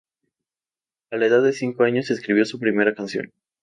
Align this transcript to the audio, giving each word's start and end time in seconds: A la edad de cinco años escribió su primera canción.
A 1.11 1.17
la 1.17 1.27
edad 1.27 1.43
de 1.43 1.53
cinco 1.53 1.83
años 1.83 2.09
escribió 2.09 2.43
su 2.45 2.57
primera 2.57 2.95
canción. 2.95 3.29